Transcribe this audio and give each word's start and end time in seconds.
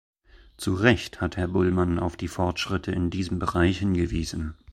Zu 0.57 0.73
Recht 0.73 1.21
hat 1.21 1.37
Herr 1.37 1.47
Bullmann 1.47 1.99
auf 1.99 2.17
die 2.17 2.27
Fortschritte 2.27 2.91
in 2.91 3.11
diesem 3.11 3.37
Bereich 3.37 3.77
hingewiesen. 3.77 4.55